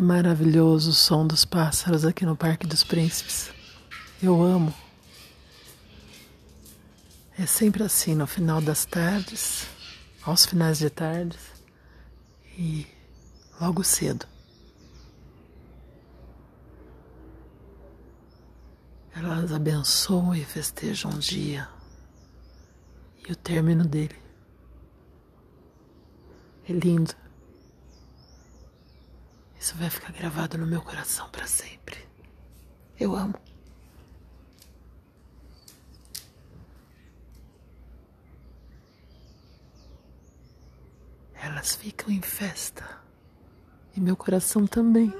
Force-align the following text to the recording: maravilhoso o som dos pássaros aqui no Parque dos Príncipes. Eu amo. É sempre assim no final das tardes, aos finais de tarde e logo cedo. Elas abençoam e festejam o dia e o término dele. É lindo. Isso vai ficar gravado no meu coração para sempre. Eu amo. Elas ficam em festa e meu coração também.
maravilhoso 0.00 0.90
o 0.90 0.94
som 0.94 1.26
dos 1.26 1.44
pássaros 1.44 2.04
aqui 2.04 2.24
no 2.24 2.34
Parque 2.34 2.66
dos 2.66 2.82
Príncipes. 2.82 3.50
Eu 4.22 4.42
amo. 4.42 4.72
É 7.38 7.44
sempre 7.44 7.82
assim 7.82 8.14
no 8.14 8.26
final 8.26 8.60
das 8.60 8.84
tardes, 8.84 9.66
aos 10.22 10.46
finais 10.46 10.78
de 10.78 10.88
tarde 10.88 11.36
e 12.56 12.86
logo 13.60 13.84
cedo. 13.84 14.26
Elas 19.14 19.52
abençoam 19.52 20.34
e 20.34 20.44
festejam 20.44 21.10
o 21.10 21.18
dia 21.18 21.68
e 23.28 23.32
o 23.32 23.36
término 23.36 23.84
dele. 23.84 24.16
É 26.68 26.72
lindo. 26.72 27.21
Isso 29.72 29.80
vai 29.80 29.88
ficar 29.88 30.12
gravado 30.12 30.58
no 30.58 30.66
meu 30.66 30.82
coração 30.82 31.30
para 31.30 31.46
sempre. 31.46 32.06
Eu 33.00 33.16
amo. 33.16 33.34
Elas 41.32 41.74
ficam 41.74 42.10
em 42.10 42.20
festa 42.20 42.84
e 43.96 44.00
meu 44.00 44.14
coração 44.14 44.66
também. 44.66 45.10